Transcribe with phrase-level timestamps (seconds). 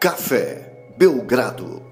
[0.00, 1.82] Café Belgrado.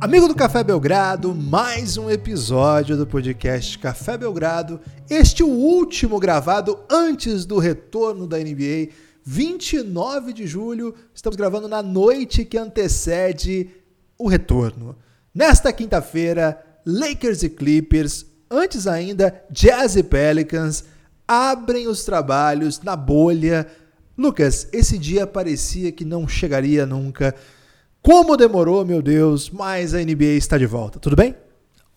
[0.00, 4.80] Amigo do Café Belgrado, mais um episódio do podcast Café Belgrado.
[5.10, 8.92] Este o último gravado antes do retorno da NBA,
[9.24, 10.94] 29 de julho.
[11.12, 13.70] Estamos gravando na noite que antecede
[14.16, 14.94] o retorno.
[15.34, 20.84] Nesta quinta-feira, Lakers e Clippers, antes ainda, Jazz e Pelicans
[21.26, 23.66] abrem os trabalhos na bolha.
[24.18, 27.34] Lucas, esse dia parecia que não chegaria nunca.
[28.00, 30.98] Como demorou, meu Deus, mas a NBA está de volta.
[30.98, 31.34] Tudo bem?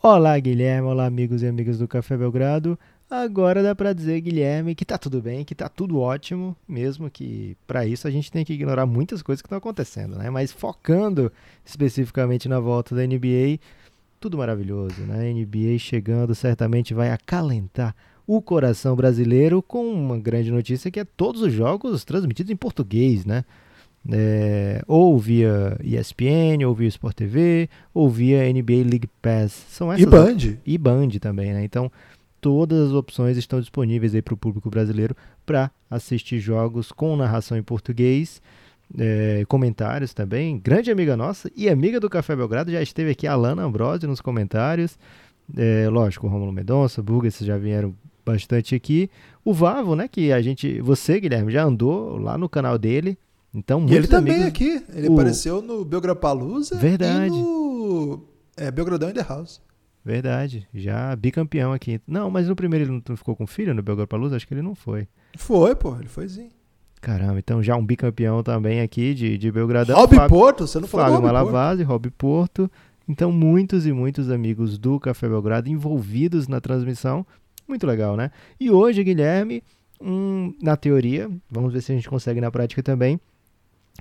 [0.03, 0.89] Olá, Guilherme.
[0.89, 2.77] Olá, amigos e amigas do Café Belgrado.
[3.09, 7.55] Agora dá para dizer, Guilherme, que tá tudo bem, que tá tudo ótimo, mesmo que
[7.65, 10.29] para isso a gente tem que ignorar muitas coisas que estão acontecendo, né?
[10.29, 11.31] Mas focando
[11.65, 13.59] especificamente na volta da NBA,
[14.19, 15.29] tudo maravilhoso, né?
[15.29, 17.95] A NBA chegando certamente vai acalentar
[18.29, 23.25] o coração brasileiro com uma grande notícia que é todos os jogos transmitidos em português,
[23.25, 23.43] né?
[24.07, 29.65] É, ou via ESPN, ou via Sport TV, ou via NBA League Pass.
[29.69, 30.37] São essas e Band.
[30.63, 31.63] E Band também, né?
[31.63, 31.91] Então,
[32.39, 37.57] todas as opções estão disponíveis aí para o público brasileiro para assistir jogos com narração
[37.57, 38.43] em português.
[38.95, 40.59] É, comentários também.
[40.59, 44.21] Grande amiga nossa e amiga do Café Belgrado já esteve aqui, a Alana Ambrosio, nos
[44.21, 44.99] comentários.
[45.57, 49.09] É, lógico, Romulo Mendonça, Buga, esses já vieram bastante aqui.
[49.43, 53.17] O Vavo, né, que a gente, você, Guilherme, já andou lá no canal dele.
[53.53, 55.13] Então, e ele também aqui, ele o...
[55.13, 57.35] apareceu no Belgrapalusa Verdade.
[57.35, 58.23] e no
[58.55, 59.61] é, Belgradão in the House.
[60.05, 61.99] Verdade, já bicampeão aqui.
[62.07, 64.35] Não, mas no primeiro ele não ficou com filho no Belgrapalusa?
[64.35, 65.07] Acho que ele não foi.
[65.37, 66.49] Foi, pô, ele foi sim.
[67.01, 69.95] Caramba, então já um bicampeão também aqui de, de Belgradão.
[69.95, 72.69] Rob Fábio, Porto, você não falou Fábio Malavase, Rob Porto.
[73.07, 77.25] Então, muitos e muitos amigos do Café Belgrado envolvidos na transmissão.
[77.69, 78.31] Muito legal, né?
[78.59, 79.63] E hoje, Guilherme,
[80.01, 83.21] um, na teoria, vamos ver se a gente consegue na prática também,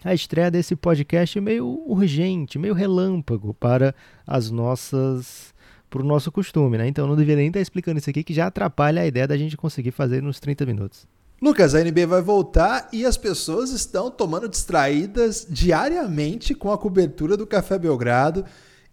[0.03, 3.95] a estreia desse podcast meio urgente, meio relâmpago para
[4.27, 5.53] as nossas
[5.91, 6.89] para o nosso costume, né?
[6.89, 9.57] Então não deveria nem estar explicando isso aqui que já atrapalha a ideia da gente
[9.57, 11.07] conseguir fazer nos 30 minutos.
[11.41, 17.37] Lucas, a NBA vai voltar e as pessoas estão tomando distraídas diariamente com a cobertura
[17.37, 18.45] do Café Belgrado.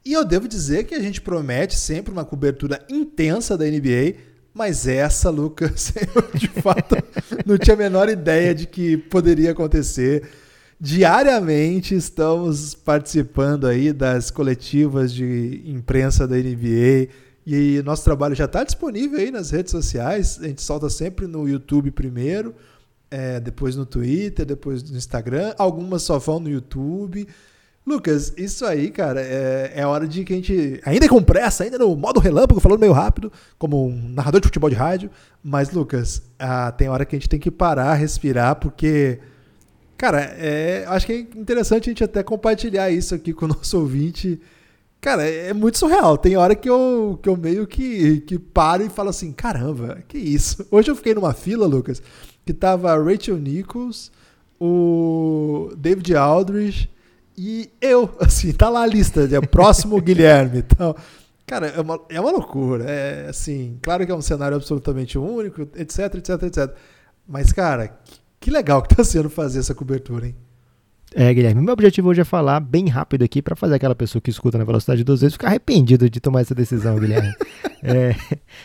[0.05, 4.87] E eu devo dizer que a gente promete sempre uma cobertura intensa da NBA, mas
[4.87, 6.95] essa, Lucas, eu de fato
[7.45, 10.29] não tinha a menor ideia de que poderia acontecer.
[10.79, 17.09] Diariamente estamos participando aí das coletivas de imprensa da NBA
[17.45, 20.39] e nosso trabalho já está disponível aí nas redes sociais.
[20.41, 22.55] A gente solta sempre no YouTube primeiro,
[23.11, 25.53] é, depois no Twitter, depois no Instagram.
[25.57, 27.27] Algumas só vão no YouTube.
[27.85, 30.81] Lucas, isso aí, cara, é, é hora de que a gente.
[30.83, 34.71] Ainda com pressa, ainda no modo relâmpago, falando meio rápido, como um narrador de futebol
[34.71, 35.11] de rádio.
[35.43, 39.19] Mas, Lucas, ah, tem hora que a gente tem que parar, respirar, porque.
[39.97, 43.79] Cara, é, acho que é interessante a gente até compartilhar isso aqui com o nosso
[43.79, 44.41] ouvinte.
[44.99, 46.17] Cara, é muito surreal.
[46.17, 50.17] Tem hora que eu, que eu meio que, que paro e falo assim: caramba, que
[50.17, 50.65] isso?
[50.71, 52.01] Hoje eu fiquei numa fila, Lucas,
[52.43, 54.11] que tava Rachel Nichols,
[54.59, 56.94] o David Aldridge
[57.37, 60.63] e eu, assim, tá lá a lista, é próximo Guilherme.
[60.75, 60.95] Então,
[61.45, 62.85] cara, é uma, é uma loucura.
[62.85, 66.75] É assim, claro que é um cenário absolutamente único, etc, etc, etc.
[67.27, 70.35] Mas, cara, que, que legal que tá sendo fazer essa cobertura, hein?
[71.13, 74.29] É, Guilherme, meu objetivo hoje é falar bem rápido aqui para fazer aquela pessoa que
[74.29, 77.33] escuta na velocidade de duas vezes ficar arrependido de tomar essa decisão, Guilherme.
[77.81, 78.15] é,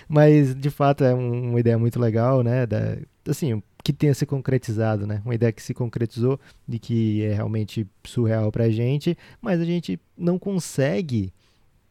[0.08, 2.66] mas, de fato, é um, uma ideia muito legal, né?
[2.66, 2.96] Da,
[3.28, 5.22] assim, que tenha se concretizado, né?
[5.24, 9.64] Uma ideia que se concretizou e que é realmente surreal para a gente, mas a
[9.64, 11.32] gente não consegue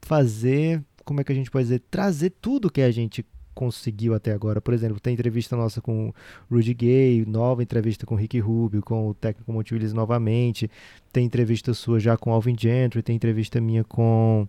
[0.02, 4.32] fazer, como é que a gente pode dizer, trazer tudo que a gente conseguiu até
[4.32, 4.62] agora.
[4.62, 6.14] Por exemplo, tem entrevista nossa com
[6.50, 10.70] Rudy Gay, nova entrevista com Rick Rubio, com o técnico Monte Willis novamente,
[11.12, 14.48] tem entrevista sua já com Alvin Gentry, tem entrevista minha com,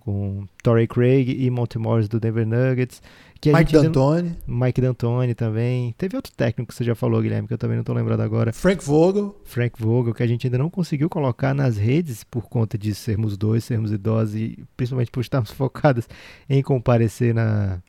[0.00, 3.02] com Torrey Craig e Monte Morris do Denver Nuggets.
[3.40, 4.34] Que Mike D'Antoni.
[4.46, 5.94] Mike D'Antoni também.
[5.98, 8.52] Teve outro técnico que você já falou, Guilherme, que eu também não estou lembrando agora.
[8.52, 9.38] Frank Vogel.
[9.44, 13.36] Frank Vogel, que a gente ainda não conseguiu colocar nas redes por conta de sermos
[13.36, 16.08] dois, sermos idosos e principalmente por estarmos focados
[16.48, 17.82] em comparecer na,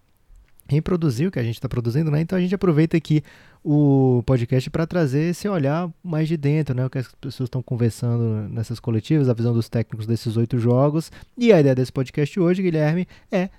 [0.69, 2.21] em produzir o que a gente está produzindo, né?
[2.21, 3.23] Então a gente aproveita aqui
[3.63, 6.85] o podcast para trazer esse olhar mais de dentro, né?
[6.85, 11.11] O que as pessoas estão conversando nessas coletivas, a visão dos técnicos desses oito jogos.
[11.37, 13.49] E a ideia desse podcast hoje, Guilherme, é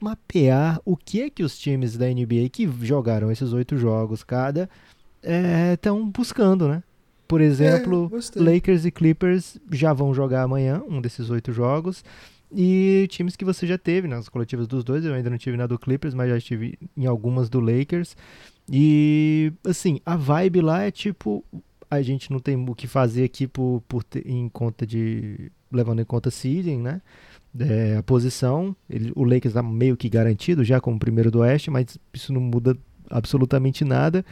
[0.00, 4.68] mapear o que é que os times da NBA que jogaram esses oito jogos cada
[5.72, 6.82] estão é, buscando, né?
[7.28, 12.04] Por exemplo, é, Lakers e Clippers já vão jogar amanhã um desses oito jogos.
[12.54, 15.66] E times que você já teve nas coletivas dos dois, eu ainda não tive na
[15.66, 18.16] do Clippers, mas já estive em algumas do Lakers.
[18.70, 21.44] E assim, a vibe lá é tipo
[21.90, 26.00] a gente não tem o que fazer aqui por, por ter, em conta de levando
[26.00, 27.02] em conta seeding, né?
[27.58, 31.70] É, a posição, ele, o Lakers está meio que garantido já como primeiro do Oeste,
[31.70, 32.74] mas isso não muda
[33.10, 34.24] absolutamente nada.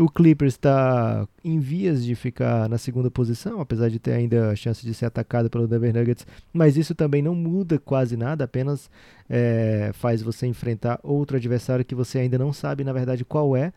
[0.00, 4.56] O Clippers está em vias de ficar na segunda posição, apesar de ter ainda a
[4.56, 8.90] chance de ser atacado pelo Denver Nuggets, mas isso também não muda quase nada, apenas
[9.28, 13.74] é, faz você enfrentar outro adversário que você ainda não sabe, na verdade, qual é,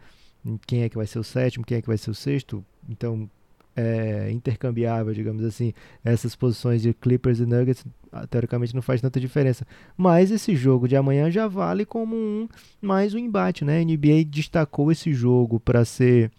[0.66, 2.64] quem é que vai ser o sétimo, quem é que vai ser o sexto.
[2.88, 3.30] Então,
[3.76, 5.74] é, intercambiável, digamos assim,
[6.04, 9.66] essas posições de Clippers e Nuggets, ah, teoricamente não faz tanta diferença.
[9.98, 12.48] Mas esse jogo de amanhã já vale como um
[12.82, 13.80] mais um embate, né?
[13.80, 16.32] A NBA destacou esse jogo para ser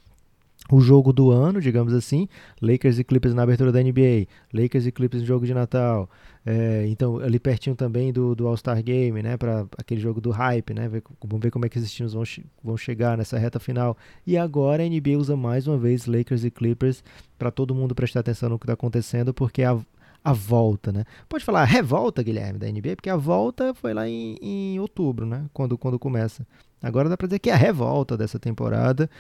[0.71, 2.27] o jogo do ano, digamos assim,
[2.61, 6.09] Lakers e Clippers na abertura da NBA, Lakers e Clippers no jogo de Natal,
[6.45, 10.73] é, então ali pertinho também do, do All-Star Game, né, para aquele jogo do hype,
[10.73, 12.23] né, vamos ver como é que esses times vão,
[12.63, 13.97] vão chegar nessa reta final,
[14.27, 17.05] e agora a NBA usa mais uma vez Lakers e Clippers
[17.39, 19.79] para todo mundo prestar atenção no que está acontecendo, porque a,
[20.25, 24.37] a volta, né, pode falar revolta, Guilherme, da NBA, porque a volta foi lá em,
[24.41, 26.47] em outubro, né, quando, quando começa,
[26.83, 29.11] agora dá para dizer que é a revolta dessa temporada,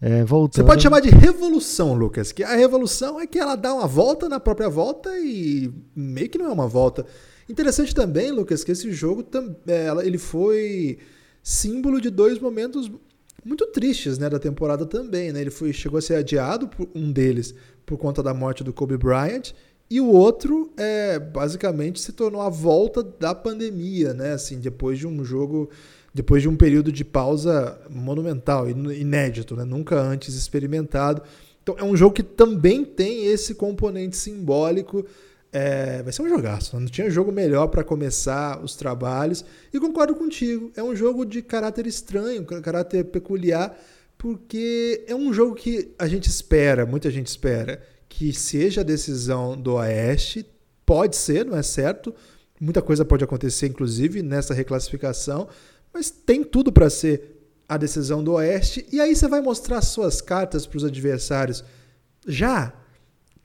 [0.00, 3.86] é, Você pode chamar de revolução, Lucas, que a revolução é que ela dá uma
[3.86, 7.04] volta na própria volta e meio que não é uma volta.
[7.48, 9.26] Interessante também, Lucas, que esse jogo
[9.66, 10.98] é, ele foi
[11.42, 12.90] símbolo de dois momentos
[13.44, 15.32] muito tristes né, da temporada também.
[15.32, 15.40] Né?
[15.40, 17.54] Ele foi, chegou a ser adiado, por um deles,
[17.84, 19.52] por conta da morte do Kobe Bryant,
[19.90, 24.32] e o outro, é, basicamente, se tornou a volta da pandemia, né?
[24.32, 25.70] Assim, depois de um jogo
[26.18, 29.64] depois de um período de pausa monumental, inédito, né?
[29.64, 31.22] nunca antes experimentado.
[31.62, 35.06] Então é um jogo que também tem esse componente simbólico.
[35.52, 36.74] É, vai ser um jogaço.
[36.74, 36.82] Né?
[36.82, 39.44] Não tinha jogo melhor para começar os trabalhos.
[39.72, 40.72] E concordo contigo.
[40.74, 43.78] É um jogo de caráter estranho, caráter peculiar,
[44.18, 49.56] porque é um jogo que a gente espera, muita gente espera, que seja a decisão
[49.56, 50.44] do Oeste.
[50.84, 52.12] Pode ser, não é certo.
[52.60, 55.46] Muita coisa pode acontecer, inclusive, nessa reclassificação
[55.92, 57.38] mas tem tudo para ser
[57.68, 58.86] a decisão do Oeste.
[58.90, 61.62] E aí você vai mostrar suas cartas para os adversários.
[62.26, 62.72] Já?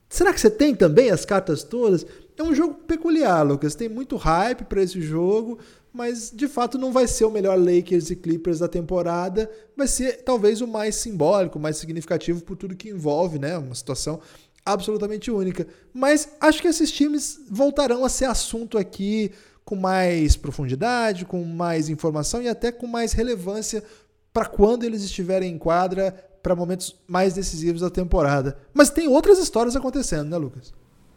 [0.08, 2.06] Será que você tem também as cartas todas?
[2.36, 3.74] É um jogo peculiar, Lucas.
[3.74, 5.58] Tem muito hype para esse jogo,
[5.92, 9.50] mas de fato não vai ser o melhor Lakers e Clippers da temporada.
[9.76, 13.58] Vai ser talvez o mais simbólico, mais significativo por tudo que envolve, né?
[13.58, 14.20] Uma situação
[14.64, 15.66] absolutamente única.
[15.92, 19.30] Mas acho que esses times voltarão a ser assunto aqui
[19.64, 23.82] com mais profundidade, com mais informação e até com mais relevância
[24.32, 26.12] para quando eles estiverem em quadra
[26.42, 28.58] para momentos mais decisivos da temporada.
[28.74, 30.74] Mas tem outras histórias acontecendo, né, Lucas?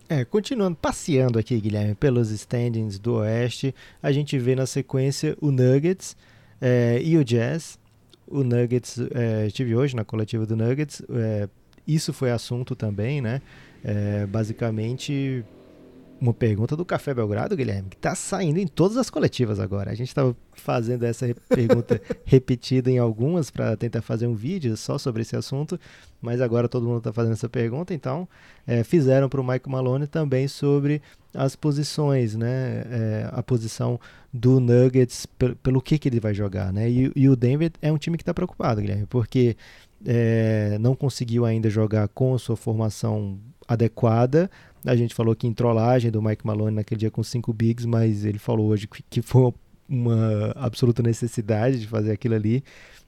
[0.10, 5.52] É, continuando passeando aqui, Guilherme, pelos standings do Oeste, a gente vê na sequência o
[5.52, 6.16] Nuggets
[6.62, 7.78] é, e o Jazz.
[8.26, 11.50] O Nuggets, é, estive hoje na coletiva do Nuggets, é,
[11.86, 13.42] isso foi assunto também, né?
[13.84, 15.44] É, basicamente,
[16.20, 19.92] uma pergunta do Café Belgrado, Guilherme, que está saindo em todas as coletivas agora.
[19.92, 24.98] A gente estava fazendo essa pergunta repetida em algumas para tentar fazer um vídeo só
[24.98, 25.80] sobre esse assunto,
[26.22, 28.28] mas agora todo mundo está fazendo essa pergunta, então
[28.66, 31.02] é, fizeram para o Mike Malone também sobre
[31.34, 32.84] as posições, né?
[32.90, 34.00] É, a posição
[34.34, 35.28] do Nuggets
[35.62, 36.90] pelo que, que ele vai jogar, né?
[36.90, 39.56] E, e o Denver é um time que está preocupado, Guilherme, porque
[40.06, 44.50] é, não conseguiu ainda jogar com a sua formação adequada
[44.88, 48.26] a gente falou que em trollagem do Mike Malone naquele dia com cinco bigs, mas
[48.26, 49.54] ele falou hoje que foi
[49.88, 52.64] uma absoluta necessidade de fazer aquilo ali.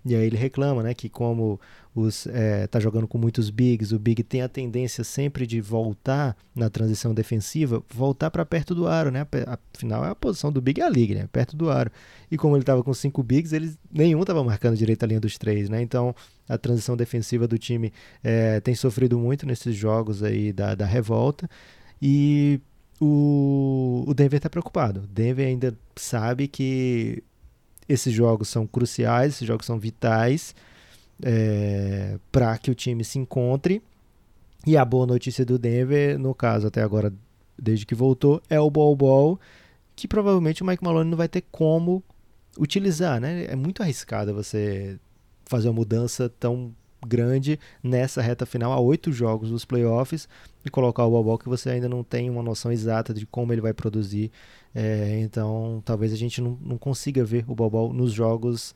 [0.05, 1.59] E aí ele reclama, né, que como
[1.93, 6.37] os é, tá jogando com muitos bigs, o big tem a tendência sempre de voltar
[6.55, 9.27] na transição defensiva, voltar para perto do aro, né?
[9.73, 11.27] Afinal, a posição do big é ali, né?
[11.31, 11.91] Perto do aro.
[12.31, 15.37] E como ele estava com cinco bigs, eles nenhum estava marcando direito a linha dos
[15.37, 15.81] três, né?
[15.81, 16.15] Então
[16.47, 17.91] a transição defensiva do time
[18.23, 21.49] é, tem sofrido muito nesses jogos aí da, da revolta.
[22.01, 22.61] E
[22.99, 25.07] o, Denver está preocupado.
[25.07, 27.23] Denver ainda sabe que
[27.89, 30.55] esses jogos são cruciais, esses jogos são vitais
[31.23, 33.81] é, para que o time se encontre.
[34.65, 37.11] E a boa notícia do Denver, no caso até agora,
[37.57, 39.39] desde que voltou, é o ball ball,
[39.95, 42.03] que provavelmente o Mike Malone não vai ter como
[42.57, 43.45] utilizar, né?
[43.45, 44.99] É muito arriscado você
[45.45, 46.75] fazer uma mudança tão
[47.05, 50.27] grande nessa reta final, a oito jogos dos playoffs,
[50.65, 53.61] e colocar o Bobol que você ainda não tem uma noção exata de como ele
[53.61, 54.31] vai produzir.
[54.73, 58.75] É, então, talvez a gente não, não consiga ver o Bobol nos jogos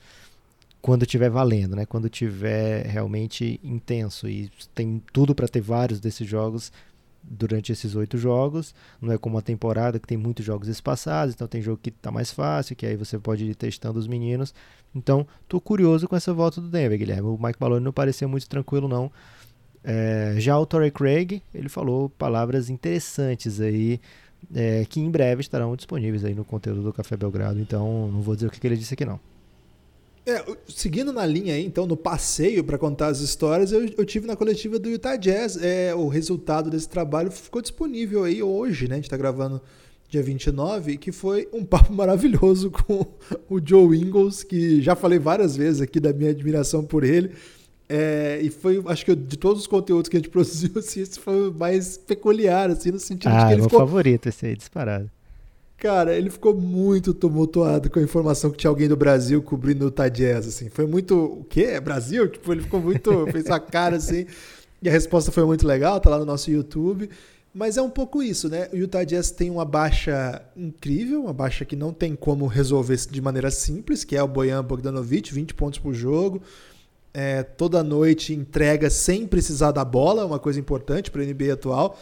[0.81, 1.85] quando estiver valendo, né?
[1.85, 6.71] Quando estiver realmente intenso e tem tudo para ter vários desses jogos
[7.23, 8.75] durante esses oito jogos.
[9.01, 12.11] Não é como a temporada que tem muitos jogos espaçados, então tem jogo que está
[12.11, 14.53] mais fácil, que aí você pode ir testando os meninos.
[14.95, 17.27] Então, tô curioso com essa volta do Denver, Guilherme.
[17.27, 19.11] O Mike Malone não parecia muito tranquilo, não.
[19.83, 23.99] É, já o Torrey Craig, ele falou palavras interessantes aí,
[24.53, 28.35] é, que em breve estarão disponíveis aí no conteúdo do Café Belgrado, então não vou
[28.35, 29.19] dizer o que, que ele disse aqui não.
[30.25, 34.25] É, seguindo na linha aí, então, no passeio para contar as histórias, eu, eu, tive
[34.25, 35.61] na coletiva do Utah Jazz.
[35.61, 38.95] É, o resultado desse trabalho ficou disponível aí hoje, né?
[38.95, 39.61] A gente está gravando
[40.13, 43.05] dia 29, que foi um papo maravilhoso com
[43.49, 47.31] o Joe Ingles, que já falei várias vezes aqui da minha admiração por ele.
[47.89, 51.19] É, e foi, acho que de todos os conteúdos que a gente produziu, assim, esse
[51.19, 53.79] foi o mais peculiar, assim, no sentido ah, de que ele meu ficou...
[53.79, 55.09] favorito esse aí, disparado.
[55.77, 59.91] Cara, ele ficou muito tumultuado com a informação que tinha alguém do Brasil cobrindo o
[59.91, 60.69] Tadjazz, assim.
[60.69, 61.15] Foi muito.
[61.15, 61.63] O quê?
[61.63, 62.29] É Brasil?
[62.29, 63.27] Tipo, ele ficou muito.
[63.31, 64.25] fez a cara assim.
[64.81, 67.09] E a resposta foi muito legal, tá lá no nosso YouTube.
[67.53, 68.67] Mas é um pouco isso, né?
[68.73, 73.21] O Utah Jazz tem uma baixa incrível, uma baixa que não tem como resolver de
[73.21, 76.41] maneira simples, que é o Bojan Bogdanovic, 20 pontos por jogo.
[77.13, 81.99] É, toda noite entrega sem precisar da bola, uma coisa importante para a NBA atual.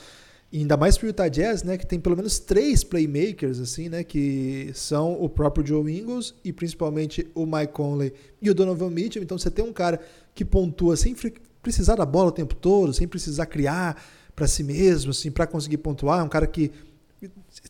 [0.53, 3.89] E ainda mais para o Utah Jazz, né, que tem pelo menos três playmakers, assim,
[3.89, 8.89] né, que são o próprio Joe Ingles e principalmente o Mike Conley e o Donovan
[8.89, 9.21] Mitchell.
[9.21, 9.99] Então você tem um cara
[10.33, 11.13] que pontua sem
[11.61, 14.01] precisar da bola o tempo todo, sem precisar criar
[14.35, 16.19] para si mesmo, assim, para conseguir pontuar.
[16.19, 16.71] É um cara que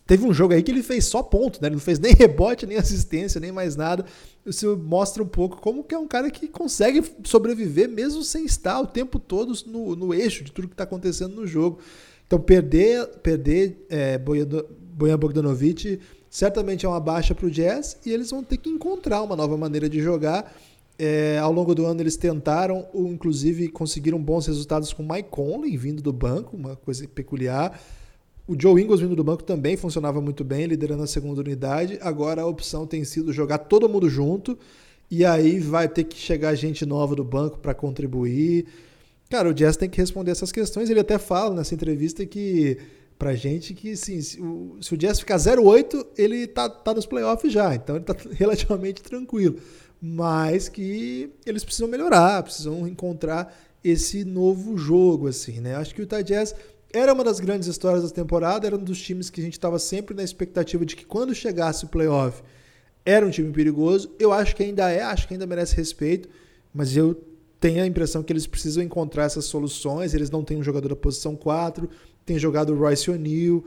[0.05, 1.67] teve um jogo aí que ele fez só ponto, né?
[1.67, 4.05] Ele não fez nem rebote, nem assistência, nem mais nada.
[4.45, 8.79] Isso mostra um pouco como que é um cara que consegue sobreviver mesmo sem estar
[8.79, 11.79] o tempo todo no, no eixo de tudo que está acontecendo no jogo.
[12.25, 15.99] Então, perder, perder é, Bojan Bogdanovic
[16.29, 19.57] certamente é uma baixa para o Jazz e eles vão ter que encontrar uma nova
[19.57, 20.55] maneira de jogar.
[21.03, 25.75] É, ao longo do ano eles tentaram, ou inclusive conseguiram bons resultados com Mike Conley
[25.75, 27.81] vindo do banco, uma coisa peculiar.
[28.47, 31.97] O Joe Ingles vindo do banco também funcionava muito bem, liderando a segunda unidade.
[32.03, 34.55] Agora a opção tem sido jogar todo mundo junto
[35.09, 38.67] e aí vai ter que chegar gente nova do banco para contribuir.
[39.27, 40.87] Cara, o Jazz tem que responder essas questões.
[40.87, 42.77] Ele até fala nessa entrevista que
[43.17, 47.07] pra gente que sim, se o, se o Jazz ficar 0-8, ele tá, tá nos
[47.07, 49.57] playoffs já, então ele tá relativamente tranquilo.
[50.01, 55.75] Mas que eles precisam melhorar, precisam encontrar esse novo jogo, assim, né?
[55.75, 56.55] Acho que o Utah Jazz
[56.93, 59.79] era uma das grandes histórias da temporada, era um dos times que a gente estava
[59.79, 62.41] sempre na expectativa de que quando chegasse o playoff
[63.05, 64.13] era um time perigoso.
[64.19, 66.29] Eu acho que ainda é, acho que ainda merece respeito,
[66.73, 67.15] mas eu
[67.59, 70.13] tenho a impressão que eles precisam encontrar essas soluções.
[70.13, 71.89] Eles não têm um jogador da posição 4,
[72.25, 73.63] tem jogado o Royce O'Neal.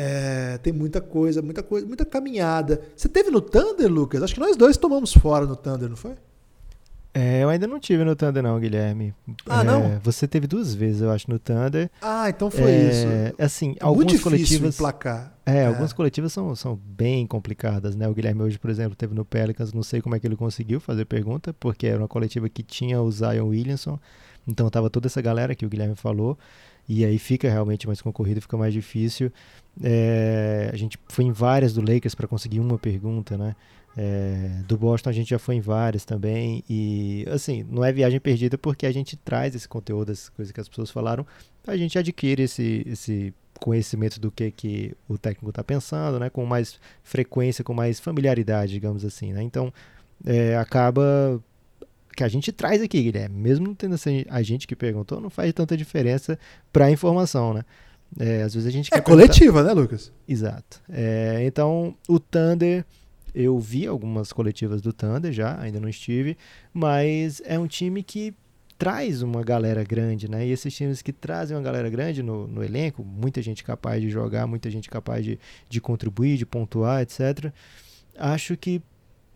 [0.00, 2.80] É, tem muita coisa, muita coisa, muita caminhada.
[2.96, 4.22] Você teve no Thunder, Lucas?
[4.22, 6.14] Acho que nós dois tomamos fora no Thunder, não foi?
[7.12, 9.12] É, eu ainda não tive no Thunder, não, Guilherme.
[9.44, 9.98] Ah, é, não?
[10.04, 11.90] Você teve duas vezes, eu acho, no Thunder.
[12.00, 13.42] Ah, então foi é, isso.
[13.42, 14.76] Assim, é algumas muito coletivas.
[14.76, 15.36] Emplacar.
[15.44, 18.06] É, é, algumas coletivas são, são bem complicadas, né?
[18.06, 20.78] O Guilherme hoje, por exemplo, teve no Pelicans, não sei como é que ele conseguiu
[20.78, 23.98] fazer pergunta, porque era uma coletiva que tinha o Zion Williamson,
[24.46, 26.38] então tava toda essa galera que o Guilherme falou,
[26.88, 29.30] e aí fica realmente mais concorrido, fica mais difícil.
[29.82, 33.54] É, a gente foi em várias do Lakers para conseguir uma pergunta, né?
[33.96, 36.64] É, do Boston a gente já foi em várias também.
[36.68, 40.60] E assim, não é viagem perdida porque a gente traz esse conteúdo, as coisas que
[40.60, 41.26] as pessoas falaram,
[41.66, 46.30] a gente adquire esse, esse conhecimento do que, que o técnico está pensando, né?
[46.30, 49.42] Com mais frequência, com mais familiaridade, digamos assim, né?
[49.42, 49.72] Então,
[50.24, 51.42] é, acaba
[52.18, 55.30] que a gente traz aqui, Guilherme, mesmo não tendo assim, a gente que perguntou, não
[55.30, 56.36] faz tanta diferença
[56.72, 57.62] para a informação, né?
[58.18, 59.74] É, às vezes a gente é coletiva, perguntar...
[59.74, 60.12] né, Lucas?
[60.26, 60.82] Exato.
[60.88, 62.84] É, então, o Thunder
[63.32, 66.36] eu vi algumas coletivas do Thunder já, ainda não estive,
[66.74, 68.34] mas é um time que
[68.76, 70.44] traz uma galera grande, né?
[70.44, 74.10] E esses times que trazem uma galera grande no, no elenco, muita gente capaz de
[74.10, 77.52] jogar, muita gente capaz de, de contribuir, de pontuar, etc.
[78.16, 78.82] Acho que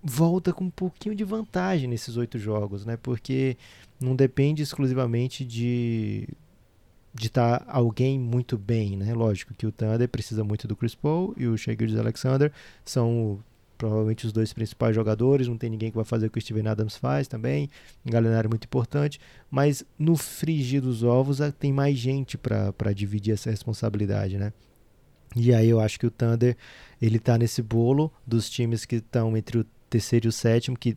[0.03, 2.97] volta com um pouquinho de vantagem nesses oito jogos, né?
[2.97, 3.57] Porque
[4.01, 6.29] não depende exclusivamente de
[7.15, 9.13] de estar tá alguém muito bem, né?
[9.13, 12.51] Lógico que o Thunder precisa muito do Chris Paul e o Shea Alexander
[12.85, 13.39] são
[13.77, 16.69] provavelmente os dois principais jogadores, não tem ninguém que vai fazer o que o Steven
[16.69, 17.69] Adams faz também,
[18.07, 23.51] Galinares é muito importante, mas no frigir dos ovos tem mais gente para dividir essa
[23.51, 24.53] responsabilidade, né?
[25.35, 26.57] E aí eu acho que o Thunder,
[27.01, 30.97] ele tá nesse bolo dos times que estão entre o terceiro e o sétimo, que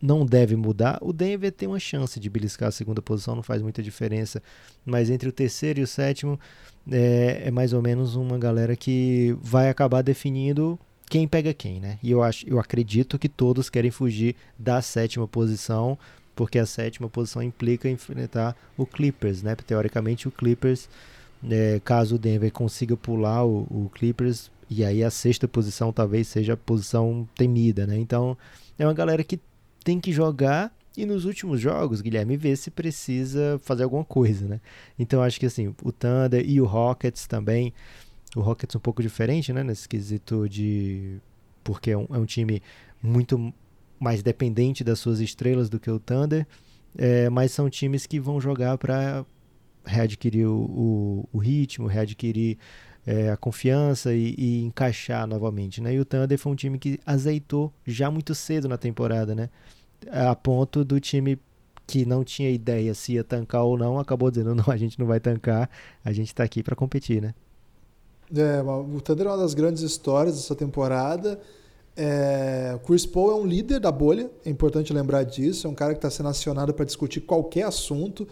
[0.00, 0.98] não deve mudar.
[1.00, 4.42] O Denver tem uma chance de beliscar a segunda posição, não faz muita diferença.
[4.84, 6.38] Mas entre o terceiro e o sétimo,
[6.90, 11.98] é, é mais ou menos uma galera que vai acabar definindo quem pega quem, né?
[12.02, 15.96] E eu, acho, eu acredito que todos querem fugir da sétima posição,
[16.34, 19.54] porque a sétima posição implica enfrentar o Clippers, né?
[19.54, 20.88] Teoricamente, o Clippers,
[21.48, 26.28] é, caso o Denver consiga pular o, o, Clippers, e aí a sexta posição talvez
[26.28, 27.96] seja a posição temida, né?
[27.98, 28.36] Então,
[28.78, 29.40] é uma galera que
[29.84, 34.60] tem que jogar E nos últimos jogos, Guilherme vê se precisa fazer alguma coisa, né?
[34.98, 37.72] Então acho que assim, o Thunder e o Rockets também,
[38.34, 41.18] o Rockets um pouco diferente, né, nesse quesito de
[41.62, 42.62] porque é um, é um time
[43.02, 43.52] muito
[44.00, 46.46] mais dependente das suas estrelas do que o Thunder,
[46.96, 49.24] é, mas são times que vão jogar para
[49.84, 52.58] readquirir o, o, o, ritmo, readquirir
[53.06, 55.80] é, a confiança e, e, encaixar novamente.
[55.80, 55.94] Né?
[55.94, 59.48] E o Thunder foi um time que azeitou já muito cedo na temporada, né?
[60.10, 61.38] a ponto do time
[61.86, 65.06] que não tinha ideia se ia tancar ou não, acabou dizendo, não, a gente não
[65.06, 65.70] vai tancar,
[66.04, 67.34] a gente está aqui para competir, né?
[68.34, 71.40] É, o Thunder é uma das grandes histórias dessa temporada.
[71.96, 75.66] É, Chris Paul é um líder da bolha, é importante lembrar disso.
[75.66, 78.26] É um cara que está sendo acionado para discutir qualquer assunto.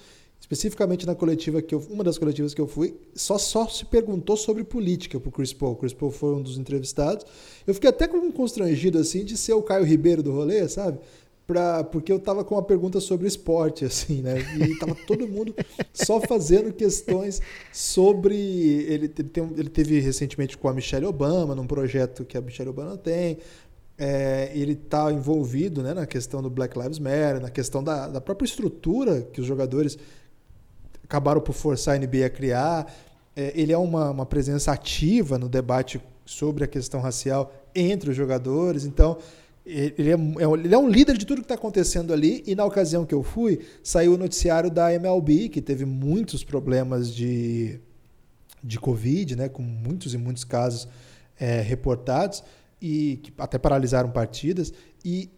[0.45, 4.37] Especificamente na coletiva que eu, uma das coletivas que eu fui, só, só se perguntou
[4.37, 5.73] sobre política para o Chris Paul.
[5.73, 7.25] O Chris Paul foi um dos entrevistados.
[7.67, 10.99] Eu fiquei até com um constrangido assim de ser o Caio Ribeiro do rolê, sabe?
[11.47, 14.35] Pra, porque eu tava com uma pergunta sobre esporte, assim, né?
[14.61, 15.55] E tava todo mundo
[15.95, 17.41] só fazendo questões
[17.73, 18.37] sobre.
[18.37, 22.69] Ele, ele, tem, ele teve recentemente com a Michelle Obama, num projeto que a Michelle
[22.69, 23.39] Obama tem.
[23.97, 28.21] É, ele está envolvido né, na questão do Black Lives Matter, na questão da, da
[28.21, 29.97] própria estrutura que os jogadores
[31.15, 32.93] acabaram por forçar a NBA a criar.
[33.37, 38.17] É, ele é uma, uma presença ativa no debate sobre a questão racial entre os
[38.17, 38.85] jogadores.
[38.85, 39.19] Então
[39.65, 42.43] ele é, é ele é um líder de tudo que está acontecendo ali.
[42.47, 47.15] E na ocasião que eu fui, saiu o noticiário da MLB, que teve muitos problemas
[47.15, 47.79] de,
[48.63, 50.89] de Covid, né, com muitos e muitos casos
[51.39, 52.43] é, reportados,
[52.83, 54.73] e que até paralisaram partidas.
[55.05, 55.31] E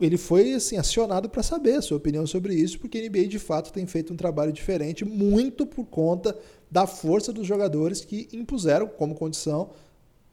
[0.00, 3.38] ele foi assim, acionado para saber a sua opinião sobre isso, porque a NBA de
[3.38, 6.36] fato tem feito um trabalho diferente, muito por conta
[6.70, 9.70] da força dos jogadores que impuseram como condição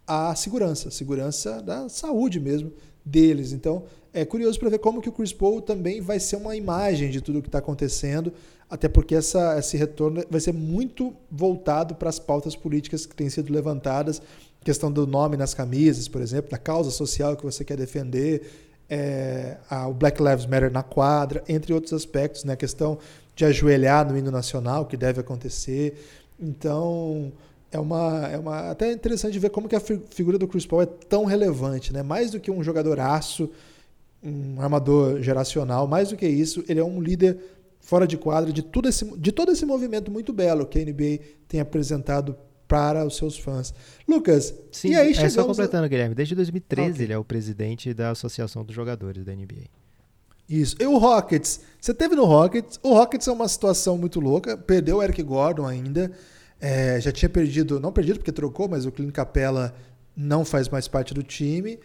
[0.07, 2.73] a segurança, segurança da saúde mesmo
[3.05, 3.51] deles.
[3.51, 7.09] Então, é curioso para ver como que o Chris Paul também vai ser uma imagem
[7.09, 8.33] de tudo o que está acontecendo,
[8.69, 13.29] até porque essa, esse retorno vai ser muito voltado para as pautas políticas que têm
[13.29, 14.21] sido levantadas,
[14.63, 18.43] questão do nome nas camisas, por exemplo, da causa social que você quer defender,
[18.93, 19.55] é,
[19.87, 22.53] o Black Lives Matter na quadra, entre outros aspectos, né?
[22.53, 22.99] a questão
[23.33, 25.97] de ajoelhar no hino nacional, que deve acontecer.
[26.37, 27.31] Então,
[27.71, 30.85] é uma, é uma até interessante ver como que a figura do Chris Paul é
[30.85, 32.03] tão relevante, né?
[32.03, 33.49] Mais do que um jogador aço,
[34.21, 37.37] um armador geracional, mais do que isso, ele é um líder
[37.79, 41.19] fora de quadra de, tudo esse, de todo esse movimento muito belo que a NBA
[41.47, 42.35] tem apresentado
[42.71, 43.73] para os seus fãs.
[44.07, 45.87] Lucas, Sim, e aí é só completando, a...
[45.89, 47.05] Guilherme, desde 2013 okay.
[47.05, 49.65] ele é o presidente da Associação dos Jogadores da NBA.
[50.47, 50.77] Isso.
[50.79, 51.59] E o Rockets?
[51.81, 52.79] Você teve no Rockets.
[52.81, 54.55] O Rockets é uma situação muito louca.
[54.55, 56.13] Perdeu o Eric Gordon ainda.
[56.61, 59.75] É, já tinha perdido, não perdido porque trocou, mas o Clint Capella
[60.15, 61.77] não faz mais parte do time.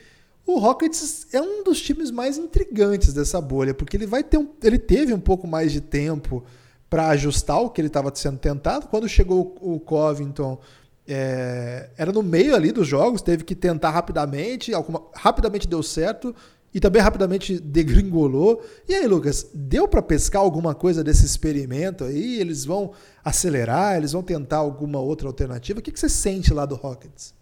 [0.46, 4.48] O Rockets é um dos times mais intrigantes dessa bolha, porque ele vai ter um,
[4.62, 6.44] ele teve um pouco mais de tempo
[6.88, 8.86] para ajustar o que ele estava sendo tentado.
[8.88, 10.58] Quando chegou o Covington,
[11.06, 16.34] é, era no meio ali dos jogos, teve que tentar rapidamente, alguma, rapidamente deu certo
[16.74, 18.62] e também rapidamente degringolou.
[18.88, 22.40] E aí, Lucas, deu para pescar alguma coisa desse experimento aí?
[22.40, 22.92] Eles vão
[23.24, 23.96] acelerar?
[23.96, 25.80] Eles vão tentar alguma outra alternativa?
[25.80, 27.34] O que, que você sente lá do Rockets?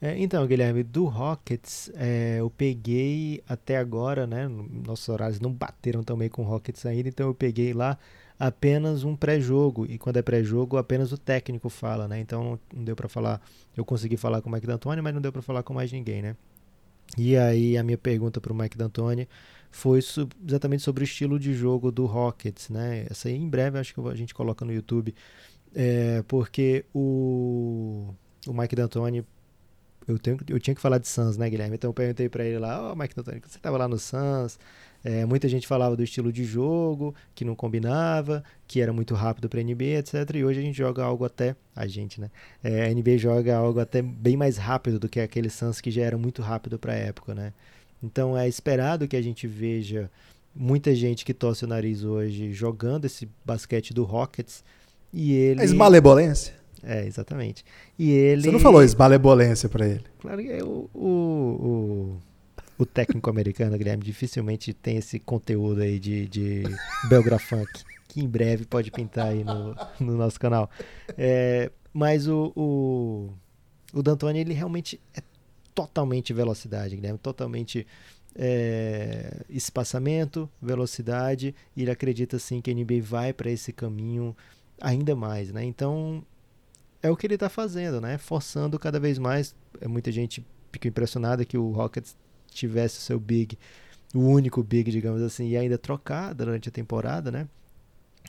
[0.00, 4.48] É, então, Guilherme, do Rockets, é, eu peguei até agora, né?
[4.48, 7.96] Nossos horários não bateram também com o Rockets ainda, então eu peguei lá
[8.42, 9.86] apenas um pré-jogo.
[9.88, 12.18] E quando é pré-jogo, apenas o técnico fala, né?
[12.18, 13.40] Então não deu para falar.
[13.76, 16.20] Eu consegui falar com o Mike D'Antoni, mas não deu para falar com mais ninguém,
[16.22, 16.36] né?
[17.16, 19.28] E aí a minha pergunta para o Mike D'Antoni
[19.70, 23.06] foi exatamente sobre o estilo de jogo do Rockets, né?
[23.08, 25.14] Essa aí em breve acho que a gente coloca no YouTube,
[25.72, 28.12] é, porque o,
[28.44, 29.24] o Mike D'Antoni
[30.08, 31.76] eu, tenho, eu tinha que falar de Suns, né, Guilherme?
[31.76, 34.58] Então eu perguntei para ele lá, ó, oh, Mike D'Antoni, você estava lá no Suns,
[35.04, 39.48] é, muita gente falava do estilo de jogo, que não combinava, que era muito rápido
[39.48, 40.14] para a NBA, etc.
[40.34, 41.56] E hoje a gente joga algo até.
[41.74, 42.30] A gente, né?
[42.62, 46.02] É, a NBA joga algo até bem mais rápido do que aquele Suns que já
[46.02, 47.52] era muito rápido para a época, né?
[48.02, 50.10] Então é esperado que a gente veja
[50.54, 54.62] muita gente que torce o nariz hoje jogando esse basquete do Rockets.
[55.12, 55.60] E ele.
[55.62, 56.54] A esmalebolência?
[56.82, 57.64] É, exatamente.
[57.98, 58.42] E ele.
[58.42, 60.04] Você não falou esmalebolência para ele?
[60.20, 62.18] Claro que é o, o, o
[62.82, 66.62] o técnico americano, Guilherme, dificilmente tem esse conteúdo aí de, de
[68.08, 70.70] que em breve pode pintar aí no, no nosso canal.
[71.16, 73.30] É, mas o, o,
[73.92, 75.22] o D'Antoni, ele realmente é
[75.74, 77.86] totalmente velocidade, Guilherme, totalmente
[78.34, 84.36] é, espaçamento, velocidade, e ele acredita sim que a NBA vai para esse caminho
[84.80, 85.64] ainda mais, né?
[85.64, 86.24] Então
[87.02, 88.18] é o que ele está fazendo, né?
[88.18, 89.54] Forçando cada vez mais.
[89.80, 92.16] É, muita gente fica impressionada que o Rockets
[92.54, 93.58] tivesse o seu big
[94.14, 97.48] o único big, digamos assim, e ainda trocar durante a temporada, né?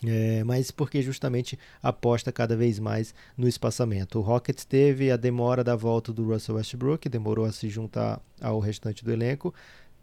[0.05, 4.17] É, mas porque justamente aposta cada vez mais no espaçamento.
[4.17, 8.59] O Rockets teve a demora da volta do Russell Westbrook, demorou a se juntar ao
[8.59, 9.53] restante do elenco,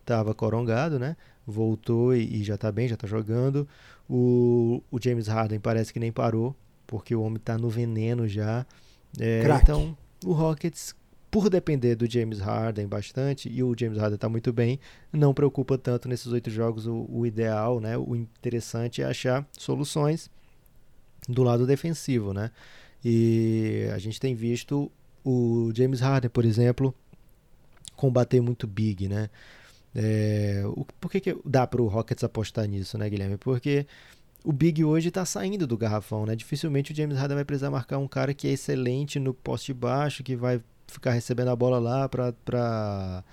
[0.01, 1.17] estava corongado, né?
[1.47, 3.67] Voltou e, e já está bem, já está jogando.
[4.09, 6.55] O, o, James Harden parece que nem parou,
[6.87, 8.65] porque o homem está no veneno já.
[9.19, 10.95] É, então, o Rockets
[11.31, 14.81] por depender do James Harden bastante, e o James Harden está muito bem,
[15.13, 16.87] não preocupa tanto nesses oito jogos.
[16.87, 20.29] O, o, ideal, né, o interessante é achar soluções
[21.29, 22.33] do lado defensivo.
[22.33, 22.51] Né?
[23.05, 24.91] E a gente tem visto
[25.25, 26.95] o James Harden, por exemplo,
[27.95, 29.09] combater muito big.
[29.09, 29.31] Né?
[29.95, 33.37] É, o, por que, que dá para o Rockets apostar nisso, né, Guilherme?
[33.37, 33.87] Porque
[34.45, 36.35] o Big hoje está saindo do garrafão, né?
[36.35, 40.23] Dificilmente o James Harden vai precisar marcar um cara que é excelente no poste baixo,
[40.23, 43.25] que vai ficar recebendo a bola lá para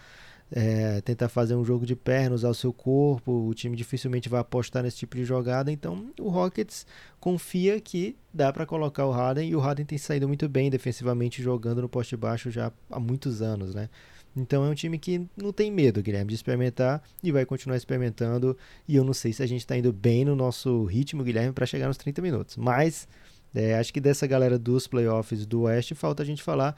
[0.51, 3.47] é, tentar fazer um jogo de perna, usar o seu corpo.
[3.47, 5.71] O time dificilmente vai apostar nesse tipo de jogada.
[5.71, 6.85] Então o Rockets
[7.19, 11.41] confia que dá para colocar o Harden e o Harden tem saído muito bem defensivamente
[11.41, 13.89] jogando no poste baixo já há muitos anos, né?
[14.35, 18.55] Então é um time que não tem medo, Guilherme, de experimentar e vai continuar experimentando.
[18.87, 21.65] E eu não sei se a gente está indo bem no nosso ritmo, Guilherme, para
[21.65, 22.55] chegar nos 30 minutos.
[22.55, 23.07] Mas
[23.53, 26.75] é, acho que dessa galera dos playoffs do Oeste falta a gente falar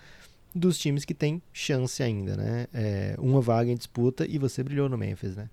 [0.54, 2.68] dos times que tem chance ainda, né?
[2.74, 5.50] É, uma vaga em disputa e você brilhou no Memphis, né?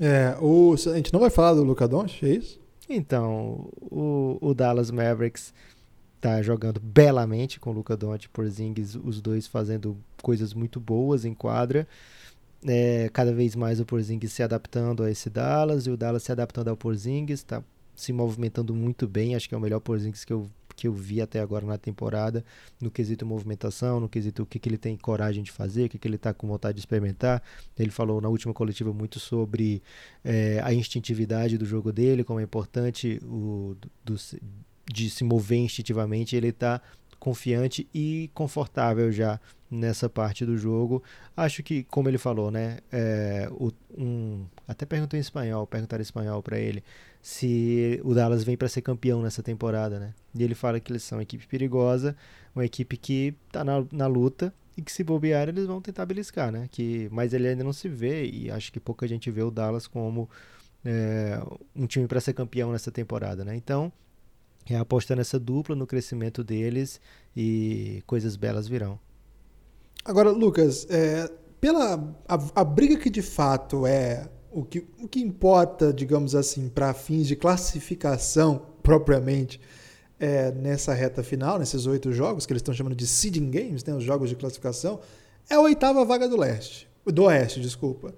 [0.00, 2.60] É, o, a gente não vai falar do Luca Doncic, é isso?
[2.88, 5.52] Então, o, o Dallas Mavericks
[6.20, 11.24] tá jogando belamente com o Luca Doncic e Porzingis, os dois fazendo coisas muito boas
[11.24, 11.86] em quadra.
[12.66, 16.32] É, cada vez mais o Porzingis se adaptando a esse Dallas e o Dallas se
[16.32, 17.62] adaptando ao Porzingis, está
[17.94, 20.48] se movimentando muito bem, acho que é o melhor Porzingis que eu
[20.78, 22.44] que eu vi até agora na temporada,
[22.80, 25.98] no quesito movimentação, no quesito o que, que ele tem coragem de fazer, o que,
[25.98, 27.42] que ele está com vontade de experimentar.
[27.76, 29.82] Ele falou na última coletiva muito sobre
[30.24, 34.14] é, a instintividade do jogo dele, como é importante o, do,
[34.88, 36.36] de se mover instintivamente.
[36.36, 36.80] Ele está
[37.18, 41.02] confiante e confortável já nessa parte do jogo.
[41.36, 46.02] Acho que, como ele falou, né, é, o, um, até perguntou em espanhol, perguntaram em
[46.02, 46.82] espanhol para ele
[47.20, 50.14] se o Dallas vem para ser campeão nessa temporada, né?
[50.34, 52.16] E ele fala que eles são uma equipe perigosa,
[52.54, 56.52] uma equipe que está na, na luta e que se bobear eles vão tentar beliscar,
[56.52, 56.68] né?
[56.70, 59.86] Que, mas ele ainda não se vê e acho que pouca gente vê o Dallas
[59.86, 60.30] como
[60.84, 61.40] é,
[61.74, 63.56] um time para ser campeão nessa temporada, né?
[63.56, 63.92] Então
[64.74, 67.00] é apostar nessa dupla no crescimento deles
[67.36, 68.98] e coisas belas virão.
[70.04, 75.20] Agora, Lucas, é, pela a, a briga que de fato é o que, o que
[75.20, 79.60] importa, digamos assim, para fins de classificação propriamente
[80.18, 83.94] é, nessa reta final, nesses oito jogos que eles estão chamando de seeding games, né,
[83.94, 85.00] os jogos de classificação,
[85.48, 88.14] é a oitava vaga do leste, do oeste, desculpa.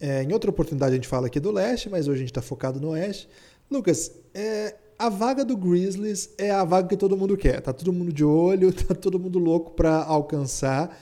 [0.00, 2.42] É, em outra oportunidade a gente fala aqui do leste, mas hoje a gente está
[2.42, 3.28] focado no oeste.
[3.70, 7.60] Lucas, é, a vaga do Grizzlies é a vaga que todo mundo quer.
[7.60, 10.98] Tá todo mundo de olho, tá todo mundo louco para alcançar.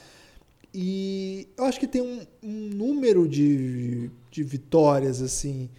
[0.75, 5.71] E eu acho que tem um, um número de, de vitórias assim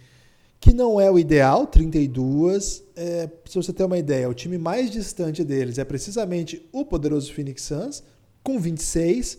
[0.60, 2.82] que não é o ideal, 32.
[2.96, 7.32] É, se você ter uma ideia, o time mais distante deles é precisamente o poderoso
[7.32, 8.02] Phoenix Suns,
[8.42, 9.38] com 26.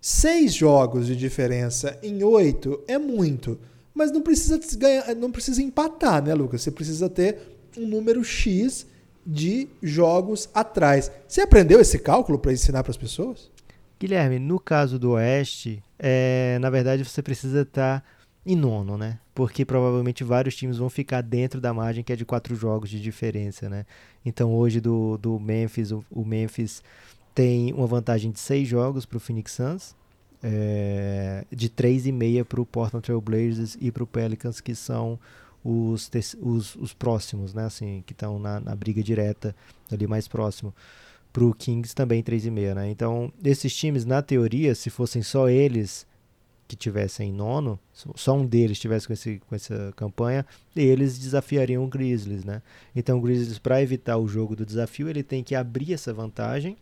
[0.00, 3.58] Seis jogos de diferença em oito é muito,
[3.92, 6.62] mas não precisa ganhar, não precisa empatar, né, Lucas?
[6.62, 8.86] Você precisa ter um número X
[9.26, 11.10] de jogos atrás.
[11.26, 13.50] Você aprendeu esse cálculo para ensinar para as pessoas?
[14.00, 18.06] Guilherme, no caso do Oeste, é, na verdade você precisa estar tá
[18.46, 19.18] em nono, né?
[19.34, 23.00] Porque provavelmente vários times vão ficar dentro da margem que é de quatro jogos de
[23.00, 23.84] diferença, né?
[24.24, 26.82] Então hoje do, do Memphis, o, o Memphis
[27.34, 29.94] tem uma vantagem de seis jogos para o Phoenix Suns,
[30.42, 34.74] é, de três e meia para o Portland Trail Blazers e para o Pelicans, que
[34.74, 35.18] são
[35.64, 37.64] os, os, os próximos, né?
[37.64, 39.54] Assim, que estão na, na briga direta
[39.90, 40.74] ali mais próximo
[41.32, 42.90] para o Kings também 3,5, né?
[42.90, 46.06] Então, esses times, na teoria, se fossem só eles
[46.66, 47.78] que tivessem nono,
[48.14, 50.44] só um deles tivesse com, esse, com essa campanha,
[50.76, 52.60] eles desafiariam o Grizzlies, né?
[52.94, 56.76] Então, o Grizzlies, para evitar o jogo do desafio, ele tem que abrir essa vantagem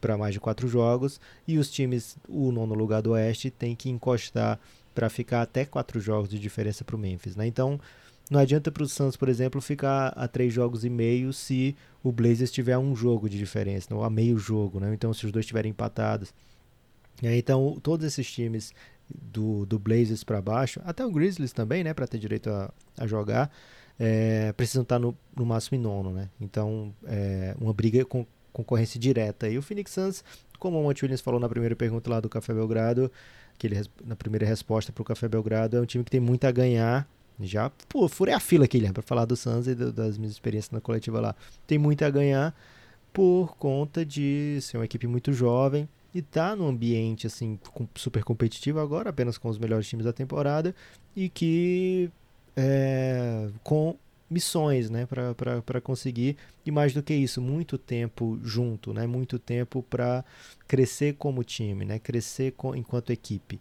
[0.00, 3.88] para mais de quatro jogos e os times, o nono lugar do Oeste, tem que
[3.88, 4.58] encostar
[4.94, 7.46] para ficar até quatro jogos de diferença para o Memphis, né?
[7.46, 7.78] Então,
[8.30, 12.12] não adianta para o Suns, por exemplo, ficar a três jogos e meio se o
[12.12, 14.94] Blazers tiver um jogo de diferença, não a meio jogo, né?
[14.94, 16.32] Então, se os dois estiverem empatados.
[17.22, 18.72] Então, todos esses times
[19.12, 23.06] do, do Blazers para baixo, até o Grizzlies também, né, para ter direito a, a
[23.06, 23.50] jogar,
[23.98, 26.30] é, precisam estar tá no, no máximo em nono, né?
[26.40, 29.48] Então, é uma briga com concorrência direta.
[29.48, 30.24] E o Phoenix Suns,
[30.58, 33.10] como o Monte Williams falou na primeira pergunta lá do Café Belgrado,
[33.54, 36.50] aquele, na primeira resposta para o Café Belgrado, é um time que tem muito a
[36.50, 37.08] ganhar.
[37.46, 40.32] Já, pô, furei a fila aqui, Guilherme, para falar do Suns e do, das minhas
[40.32, 41.34] experiências na coletiva lá.
[41.66, 42.54] Tem muito a ganhar
[43.12, 47.58] por conta de ser uma equipe muito jovem e tá num ambiente assim
[47.94, 50.74] super competitivo agora, apenas com os melhores times da temporada
[51.14, 52.10] e que
[52.56, 53.96] é, com
[54.28, 59.82] missões, né, para conseguir e mais do que isso, muito tempo junto, né, muito tempo
[59.82, 60.24] para
[60.68, 63.60] crescer como time, né, crescer com, enquanto equipe.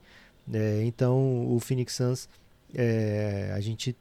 [0.51, 2.29] É, então o Phoenix Suns,
[2.73, 3.95] é, a gente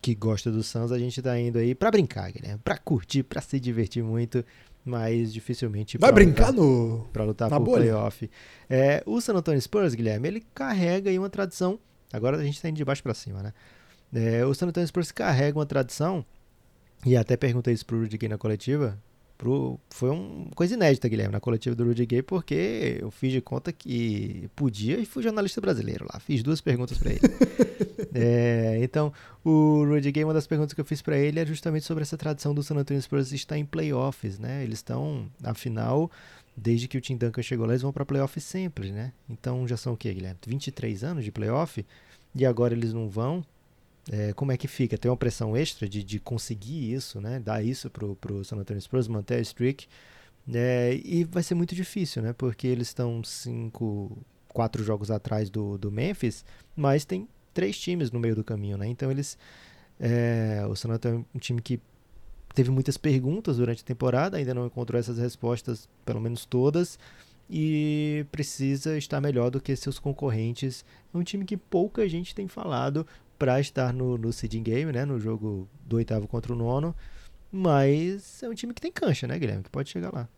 [0.00, 3.40] que gosta do Suns, a gente tá indo aí para brincar, né, para curtir, para
[3.40, 4.44] se divertir muito
[4.86, 7.82] mas dificilmente vai brincar lutar, no para lutar por bolha.
[7.82, 8.30] playoff.
[8.70, 11.76] É, o San Antonio Spurs, Guilherme, ele carrega aí uma tradição.
[12.12, 13.52] Agora a gente está indo de baixo para cima, né?
[14.14, 16.24] É, o San Antonio Spurs carrega uma tradição,
[17.04, 18.96] e até perguntei isso pro Rudy Gay na coletiva,
[19.36, 23.40] pro, foi uma coisa inédita, Guilherme, na coletiva do Rudy Gay, porque eu fiz de
[23.40, 27.20] conta que podia e fui jornalista brasileiro lá, fiz duas perguntas para ele.
[28.14, 29.12] é, então,
[29.44, 32.16] o Rudy Gay, uma das perguntas que eu fiz para ele é justamente sobre essa
[32.16, 34.64] tradição do San Antonio Spurs estar em playoffs, né?
[34.64, 36.10] Eles estão, afinal,
[36.56, 39.12] desde que o Tim Duncan chegou lá, eles vão para playoffs sempre, né?
[39.28, 40.38] Então já são o quê, Guilherme?
[40.46, 41.84] 23 anos de playoff?
[42.34, 43.44] E agora eles não vão,
[44.10, 44.96] é, como é que fica?
[44.96, 47.40] Tem uma pressão extra de, de conseguir isso, né?
[47.40, 49.86] Dar isso pro, pro San Antonio Spurs, manter a streak.
[50.52, 52.32] É, e vai ser muito difícil, né?
[52.32, 54.16] Porque eles estão cinco,
[54.48, 56.44] quatro jogos atrás do, do Memphis,
[56.76, 58.86] mas tem três times no meio do caminho, né?
[58.86, 59.36] Então eles...
[59.98, 61.80] É, o San Antonio é um time que
[62.54, 66.98] teve muitas perguntas durante a temporada, ainda não encontrou essas respostas, pelo menos todas,
[67.50, 70.84] e precisa estar melhor do que seus concorrentes.
[71.14, 73.06] É um time que pouca gente tem falado,
[73.38, 75.04] para estar no, no seeding game, né?
[75.04, 76.94] No jogo do oitavo contra o nono.
[77.50, 79.62] Mas é um time que tem cancha, né, Guilherme?
[79.62, 80.28] Que pode chegar lá.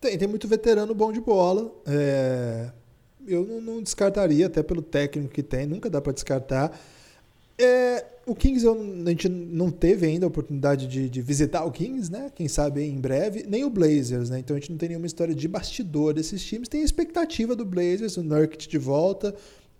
[0.00, 1.72] Tem, tem muito veterano bom de bola.
[1.86, 2.70] É,
[3.26, 6.78] eu não, não, descartaria, até pelo técnico que tem, nunca dá para descartar.
[7.58, 11.70] É, o Kings eu, a gente não teve ainda a oportunidade de, de, visitar o
[11.70, 12.30] Kings, né?
[12.34, 14.38] Quem sabe em breve, nem o Blazers, né?
[14.38, 16.68] Então a gente não tem nenhuma história de bastidor desses times.
[16.68, 19.34] Tem a expectativa do Blazers, o Nurkic de volta,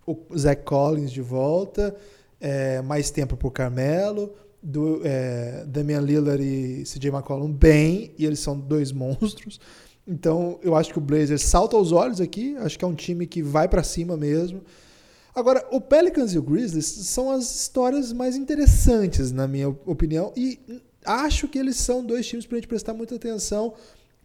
[0.06, 1.96] o Zach Collins de volta
[2.40, 8.24] é, mais tempo para o Carmelo, do, é, Damian Lillard e CJ McCollum bem, e
[8.24, 9.60] eles são dois monstros.
[10.06, 13.26] Então eu acho que o Blazers salta aos olhos aqui, acho que é um time
[13.26, 14.62] que vai para cima mesmo.
[15.34, 20.58] Agora, o Pelicans e o Grizzlies são as histórias mais interessantes, na minha opinião, e
[21.04, 23.74] acho que eles são dois times para a gente prestar muita atenção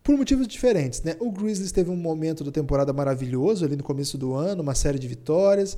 [0.03, 1.03] por motivos diferentes.
[1.03, 1.15] Né?
[1.19, 4.97] O Grizzlies teve um momento da temporada maravilhoso ali no começo do ano, uma série
[4.97, 5.77] de vitórias.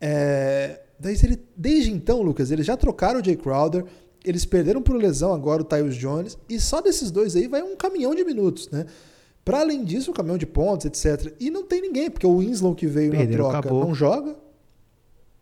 [0.00, 3.84] É, Daí, ele, desde então, Lucas, eles já trocaram o Jay Crowder,
[4.24, 7.76] eles perderam por lesão agora o Tyus Jones, e só desses dois aí vai um
[7.76, 8.86] caminhão de minutos, né?
[9.44, 11.34] Para além disso, o caminhão de pontos, etc.
[11.38, 13.84] E não tem ninguém, porque o Winslow que veio Perderam, na troca acabou.
[13.84, 14.36] não joga.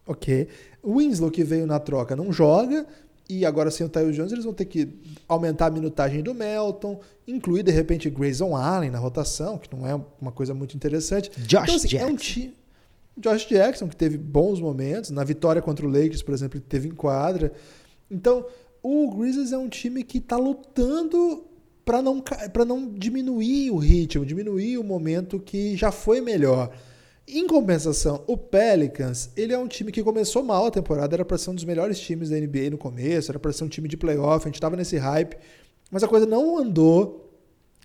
[0.05, 0.49] Ok.
[0.83, 2.85] O Winslow que veio na troca não joga.
[3.29, 4.89] E agora sem o Tyus Jones, eles vão ter que
[5.29, 9.99] aumentar a minutagem do Melton, incluir de repente Grayson Allen na rotação, que não é
[10.21, 11.31] uma coisa muito interessante.
[11.39, 12.09] Josh então, assim, Jackson.
[12.09, 12.55] É um time.
[13.17, 16.89] Josh Jackson, que teve bons momentos, na vitória contra o Lakers, por exemplo, ele teve
[16.89, 17.53] em quadra.
[18.11, 18.47] Então,
[18.83, 21.47] o Grizzlies é um time que está lutando
[21.85, 22.23] para não,
[22.67, 26.71] não diminuir o ritmo, diminuir o momento que já foi melhor.
[27.27, 31.39] Em compensação, o Pelicans, ele é um time que começou mal a temporada, era para
[31.39, 33.97] ser um dos melhores times da NBA no começo, era para ser um time de
[33.97, 35.37] playoff, a gente estava nesse hype,
[35.91, 37.32] mas a coisa não andou.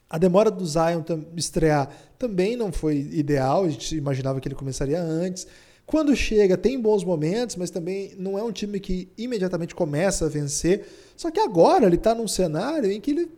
[0.10, 1.04] A demora do Zion
[1.36, 5.46] estrear também não foi ideal, a gente imaginava que ele começaria antes.
[5.86, 10.30] Quando chega, tem bons momentos, mas também não é um time que imediatamente começa a
[10.30, 10.86] vencer.
[11.16, 13.32] Só que agora ele está num cenário em que ele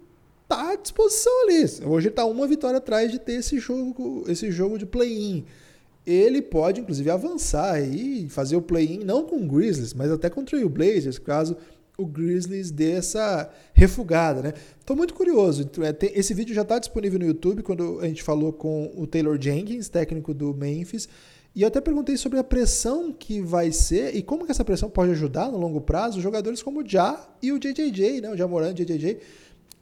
[0.44, 1.64] está à disposição ali.
[1.86, 5.46] Hoje ele está uma vitória atrás de ter esse jogo, esse jogo de play-in.
[6.06, 10.58] Ele pode, inclusive, avançar e fazer o play-in, não com o Grizzlies, mas até contra
[10.58, 11.56] o Blazers, caso
[12.00, 14.54] o Grizzlies dê essa refugada, né?
[14.86, 15.70] Tô muito curioso.
[15.82, 19.38] É, esse vídeo já está disponível no YouTube quando a gente falou com o Taylor
[19.40, 21.10] Jenkins, técnico do Memphis,
[21.54, 24.90] e eu até perguntei sobre a pressão que vai ser e como que essa pressão
[24.90, 28.30] pode ajudar no longo prazo jogadores como o Ja e o JJJ, né?
[28.30, 29.18] O Jamoran e o JJJ,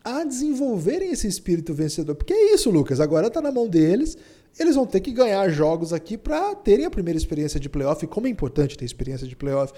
[0.03, 2.15] a desenvolverem esse espírito vencedor.
[2.15, 2.99] Porque é isso, Lucas.
[2.99, 4.17] Agora está na mão deles.
[4.57, 8.07] Eles vão ter que ganhar jogos aqui para terem a primeira experiência de playoff.
[8.07, 9.73] Como é importante ter experiência de playoff.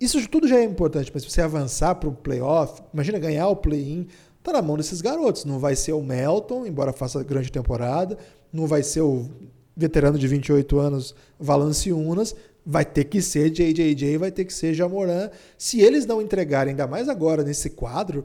[0.00, 3.56] Isso tudo já é importante, mas se você avançar para o playoff, imagina ganhar o
[3.56, 4.08] play-in,
[4.42, 5.44] tá na mão desses garotos.
[5.44, 8.18] Não vai ser o Melton, embora faça grande temporada,
[8.52, 9.28] não vai ser o
[9.76, 15.30] veterano de 28 anos Valanciunas, vai ter que ser JJJ, vai ter que ser Jamoran.
[15.58, 18.24] Se eles não entregarem, ainda mais agora nesse quadro,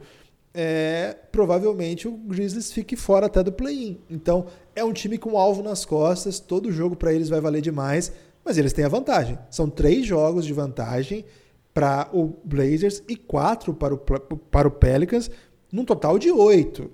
[0.54, 4.00] é, provavelmente o Grizzlies fique fora até do play-in.
[4.10, 8.12] Então é um time com alvo nas costas, todo jogo para eles vai valer demais,
[8.44, 9.38] mas eles têm a vantagem.
[9.50, 11.26] São três jogos de vantagem
[11.74, 15.30] para o Blazers e quatro para o, para o Pelicans,
[15.72, 16.92] num total de oito.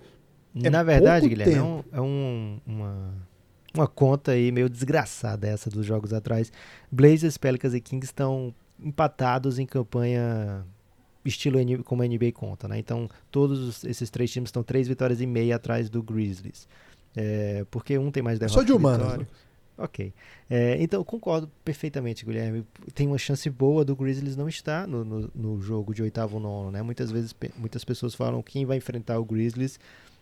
[0.64, 3.14] É Na verdade, Guilherme, é, um, é um, uma,
[3.74, 6.52] uma conta aí meio desgraçada essa dos jogos atrás.
[6.92, 10.66] Blazers, Pelicans e Kings estão empatados em campanha
[11.26, 12.78] estilo como a NBA conta, né?
[12.78, 16.68] Então, todos esses três times estão três vitórias e meia atrás do Grizzlies.
[17.16, 18.62] É, porque um tem mais derrotas.
[18.62, 19.26] Só de humanos.
[19.78, 20.14] Ok.
[20.50, 22.66] É, então, concordo perfeitamente, Guilherme.
[22.94, 26.72] Tem uma chance boa do Grizzlies não estar no, no, no jogo de oitavo nono,
[26.72, 26.82] né?
[26.82, 29.78] Muitas vezes, muitas pessoas falam quem vai enfrentar o Grizzlies,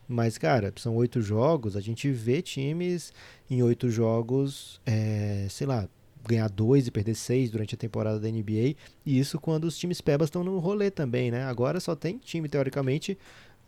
[0.07, 3.13] mas, cara, são oito jogos, a gente vê times
[3.49, 5.87] em oito jogos, é, sei lá,
[6.27, 10.01] ganhar dois e perder seis durante a temporada da NBA, e isso quando os times
[10.01, 11.43] pebas estão no rolê também, né?
[11.43, 13.17] Agora só tem time, teoricamente,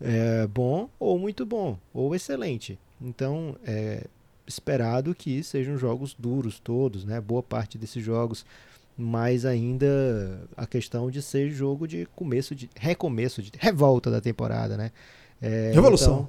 [0.00, 2.78] é, bom ou muito bom, ou excelente.
[3.00, 4.06] Então, é,
[4.46, 7.20] esperado que sejam jogos duros todos, né?
[7.20, 8.44] Boa parte desses jogos,
[8.96, 14.76] mas ainda a questão de ser jogo de começo de recomeço de revolta da temporada,
[14.76, 14.92] né?
[15.40, 16.14] É, revolução.
[16.14, 16.28] Então,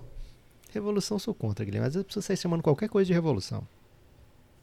[0.74, 3.68] revolução sou contra, Guilherme, mas eu preciso sair chamando qualquer coisa de revolução.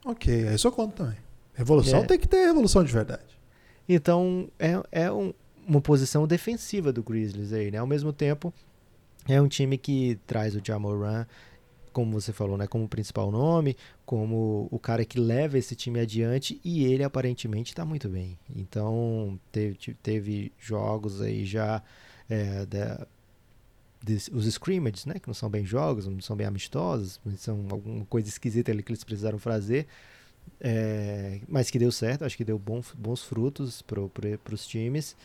[0.05, 1.19] Ok, aí sou contra também.
[1.55, 2.05] Revolução é.
[2.05, 3.39] tem que ter revolução de verdade.
[3.89, 5.33] Então, é, é um,
[5.67, 7.79] uma posição defensiva do Grizzlies aí, né?
[7.79, 8.53] Ao mesmo tempo,
[9.27, 11.27] é um time que traz o Jamoran
[11.95, 16.61] como você falou, né, como principal nome, como o cara que leva esse time adiante
[16.65, 18.37] e ele aparentemente está muito bem.
[18.55, 21.83] Então teve, teve jogos aí já
[22.29, 23.07] é, da,
[24.33, 28.29] os scrimmages, né, que não são bem jogos, não são bem amistosos, são alguma coisa
[28.29, 29.87] esquisita ali que eles precisaram fazer,
[30.61, 34.01] é, mas que deu certo, acho que deu bom, bons frutos para
[34.53, 35.17] os times.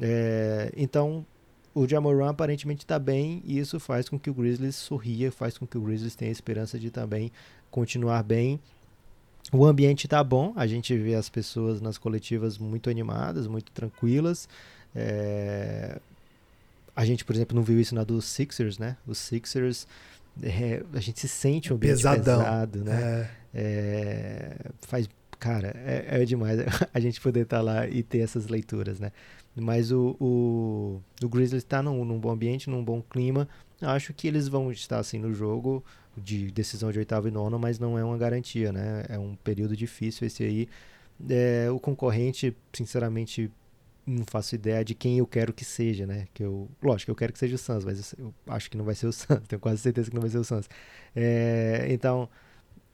[0.00, 1.26] É, então
[1.74, 5.66] o Jamoran aparentemente está bem e isso faz com que o Grizzlies sorria, faz com
[5.66, 7.32] que o Grizzlies tenha a esperança de também
[7.70, 8.60] continuar bem.
[9.52, 14.48] O ambiente está bom, a gente vê as pessoas nas coletivas muito animadas, muito tranquilas.
[14.94, 15.98] É...
[16.94, 18.96] A gente, por exemplo, não viu isso na dos Sixers, né?
[19.04, 19.86] Os Sixers,
[20.42, 20.82] é...
[20.92, 22.38] a gente se sente um ambiente Pesadão.
[22.38, 23.28] pesado, né?
[23.52, 24.56] É.
[24.56, 25.08] é faz,
[25.40, 26.60] cara, é, é demais
[26.94, 29.10] a gente poder estar tá lá e ter essas leituras, né?
[29.56, 33.48] Mas o, o, o Grizzlies está num, num, bom ambiente, num bom clima.
[33.80, 35.84] Acho que eles vão estar assim no jogo
[36.16, 39.04] de decisão de oitavo e nono, mas não é uma garantia, né?
[39.08, 40.68] É um período difícil esse aí.
[41.28, 43.50] É, o concorrente, sinceramente,
[44.06, 46.26] não faço ideia de quem eu quero que seja, né?
[46.34, 48.94] Que eu, lógico, eu quero que seja o Suns, mas eu acho que não vai
[48.94, 49.40] ser o Suns.
[49.48, 50.68] Tenho quase certeza que não vai ser o Suns.
[51.14, 52.28] É, então,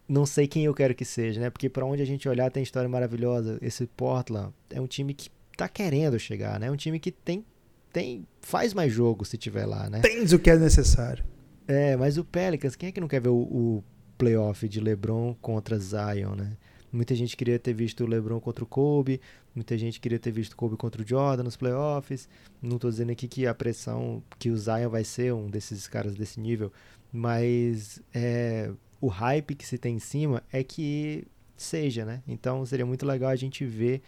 [0.08, 1.50] não sei quem eu quero que seja, né?
[1.50, 3.58] Porque para onde a gente olhar tem história maravilhosa.
[3.62, 6.70] Esse Portland é um time que tá querendo chegar, né?
[6.70, 7.44] Um time que tem,
[7.92, 10.00] tem faz mais jogo se tiver lá, né?
[10.00, 11.22] Tens o que é necessário.
[11.68, 13.84] É, mas o Pelicans, quem é que não quer ver o, o
[14.16, 16.56] playoff de LeBron contra Zion, né?
[16.90, 19.20] Muita gente queria ter visto o LeBron contra o Kobe,
[19.54, 22.26] muita gente queria ter visto o Kobe contra o Jordan nos playoffs.
[22.60, 26.14] Não estou dizendo aqui que a pressão que o Zion vai ser um desses caras
[26.14, 26.72] desse nível,
[27.12, 28.70] mas é,
[29.00, 31.24] o hype que se tem em cima é que
[31.56, 32.22] seja, né?
[32.26, 34.02] Então seria muito legal a gente ver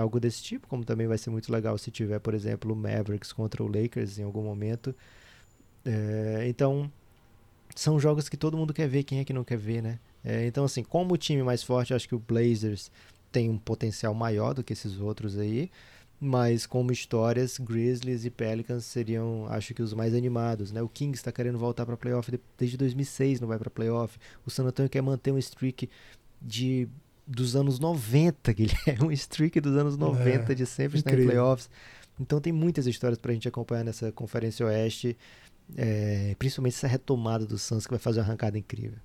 [0.00, 3.32] algo desse tipo, como também vai ser muito legal se tiver, por exemplo, o Mavericks
[3.32, 4.94] contra o Lakers em algum momento.
[5.84, 6.90] É, então,
[7.74, 9.98] são jogos que todo mundo quer ver, quem é que não quer ver, né?
[10.24, 12.90] É, então, assim, como o time mais forte, acho que o Blazers
[13.30, 15.70] tem um potencial maior do que esses outros aí,
[16.18, 20.82] mas como histórias, Grizzlies e Pelicans seriam, acho que os mais animados, né?
[20.82, 24.18] O Kings está querendo voltar para playoff desde 2006, não vai para playoff.
[24.44, 25.88] O San Antonio quer manter um streak
[26.40, 26.88] de
[27.26, 29.06] dos anos 90, Guilherme.
[29.06, 31.68] Um streak dos anos 90 é, de sempre estar em playoffs.
[32.18, 35.16] Então tem muitas histórias pra gente acompanhar nessa Conferência Oeste.
[35.76, 38.98] É, principalmente essa retomada do Suns que vai fazer uma arrancada incrível.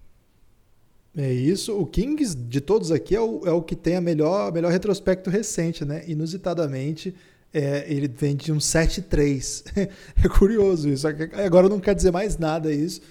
[1.16, 1.78] É isso.
[1.78, 5.30] O Kings, de todos aqui, é o, é o que tem a melhor, melhor retrospecto
[5.30, 6.04] recente, né?
[6.08, 7.14] Inusitadamente,
[7.54, 9.64] é, ele vem de um 7-3.
[10.24, 11.06] é curioso isso.
[11.08, 13.02] Agora não quer dizer mais nada isso.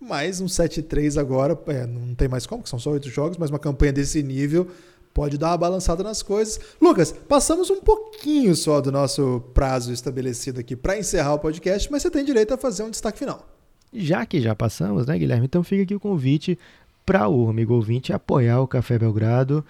[0.00, 3.50] Mas um 7-3 agora, é, não tem mais como, que são só oito jogos, mas
[3.50, 4.68] uma campanha desse nível
[5.12, 6.60] pode dar uma balançada nas coisas.
[6.80, 12.02] Lucas, passamos um pouquinho só do nosso prazo estabelecido aqui para encerrar o podcast, mas
[12.02, 13.44] você tem direito a fazer um destaque final.
[13.92, 15.46] Já que já passamos, né, Guilherme?
[15.46, 16.56] Então fica aqui o convite
[17.04, 19.64] para o amigo ouvinte apoiar o Café Belgrado.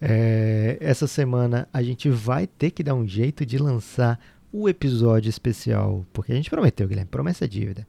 [0.00, 4.18] É, essa semana a gente vai ter que dar um jeito de lançar
[4.50, 7.86] o episódio especial, porque a gente prometeu, Guilherme, promessa é dívida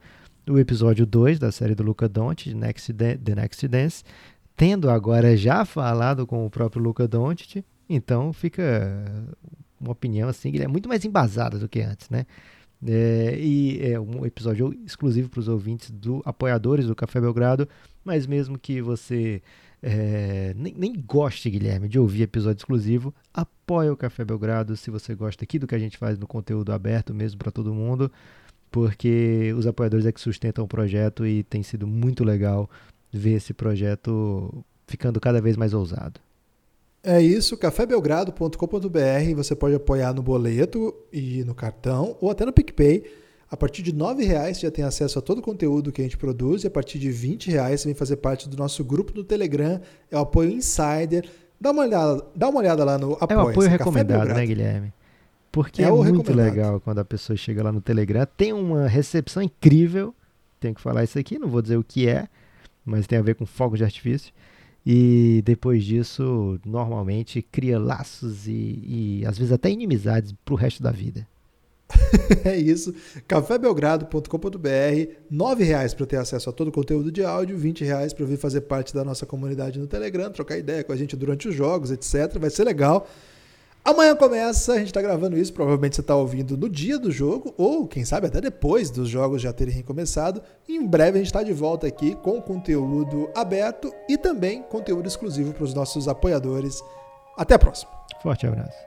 [0.48, 4.04] o episódio 2 da série do Luca Doncic, Next The Next Dance,
[4.56, 9.06] tendo agora já falado com o próprio Luca Doncic, então fica
[9.80, 12.26] uma opinião assim, que é muito mais embasada do que antes, né?
[12.86, 17.68] É, e é um episódio exclusivo para os ouvintes do apoiadores do Café Belgrado,
[18.04, 19.42] mas mesmo que você
[19.82, 25.16] é, nem, nem, goste, Guilherme, de ouvir episódio exclusivo, apoie o Café Belgrado se você
[25.16, 28.12] gosta aqui do que a gente faz no conteúdo aberto mesmo para todo mundo,
[28.76, 32.70] porque os apoiadores é que sustentam o projeto e tem sido muito legal
[33.10, 36.20] ver esse projeto ficando cada vez mais ousado.
[37.02, 39.36] É isso, cafébelgrado.com.br.
[39.38, 43.06] Você pode apoiar no boleto e no cartão, ou até no PicPay.
[43.50, 46.04] A partir de R$ reais você já tem acesso a todo o conteúdo que a
[46.04, 49.14] gente produz, e a partir de R$ reais você vem fazer parte do nosso grupo
[49.14, 49.80] do Telegram,
[50.12, 51.30] é o apoio Insider.
[51.62, 53.40] Dá uma olhada, dá uma olhada lá no apoio.
[53.40, 54.92] É o apoio recomendado, né, Guilherme?
[55.56, 59.42] Porque é, é muito legal quando a pessoa chega lá no Telegram, tem uma recepção
[59.42, 60.14] incrível.
[60.60, 62.28] Tenho que falar isso aqui, não vou dizer o que é,
[62.84, 64.34] mas tem a ver com fogo de artifício.
[64.86, 70.84] E depois disso, normalmente cria laços e, e às vezes até inimizades para o resto
[70.84, 71.26] da vida.
[72.44, 72.94] é isso.
[73.26, 78.26] cafébelgrado.com.br, R$ reais para ter acesso a todo o conteúdo de áudio, R$ reais para
[78.26, 81.56] vir fazer parte da nossa comunidade no Telegram, trocar ideia com a gente durante os
[81.56, 82.38] jogos, etc.
[82.38, 83.08] Vai ser legal.
[83.86, 87.54] Amanhã começa, a gente está gravando isso, provavelmente você está ouvindo no dia do jogo,
[87.56, 90.42] ou quem sabe até depois dos jogos já terem começado.
[90.68, 95.54] Em breve a gente está de volta aqui com conteúdo aberto e também conteúdo exclusivo
[95.54, 96.82] para os nossos apoiadores.
[97.38, 97.92] Até a próxima.
[98.24, 98.85] Forte abraço.